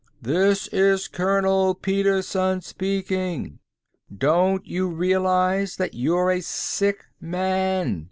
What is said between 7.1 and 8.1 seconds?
MAN?